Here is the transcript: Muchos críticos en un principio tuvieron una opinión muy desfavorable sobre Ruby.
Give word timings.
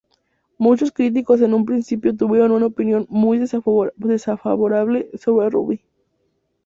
Muchos 0.57 0.91
críticos 0.91 1.41
en 1.41 1.53
un 1.53 1.63
principio 1.63 2.17
tuvieron 2.17 2.53
una 2.53 2.65
opinión 2.65 3.05
muy 3.07 3.37
desfavorable 3.37 5.11
sobre 5.15 5.49
Ruby. 5.51 5.83